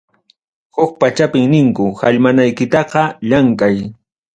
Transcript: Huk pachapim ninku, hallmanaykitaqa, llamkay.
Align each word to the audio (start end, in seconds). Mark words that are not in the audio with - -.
Huk 0.77 0.91
pachapim 1.01 1.45
ninku, 1.53 1.85
hallmanaykitaqa, 2.03 3.01
llamkay. 3.29 3.75